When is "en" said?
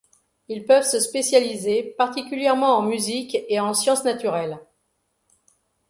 2.75-2.81, 3.59-3.75